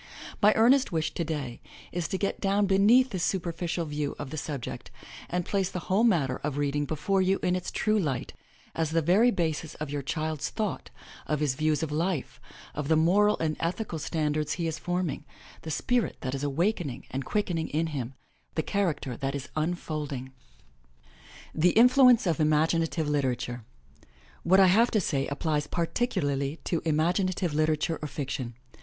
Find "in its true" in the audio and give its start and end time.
7.43-7.99